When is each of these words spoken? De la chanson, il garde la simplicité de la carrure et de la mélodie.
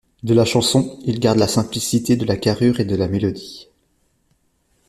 De 0.23 0.33
la 0.33 0.45
chanson, 0.45 0.97
il 1.05 1.19
garde 1.19 1.37
la 1.37 1.47
simplicité 1.47 2.15
de 2.15 2.25
la 2.25 2.35
carrure 2.35 2.79
et 2.79 2.85
de 2.85 2.95
la 2.95 3.07
mélodie. 3.07 3.69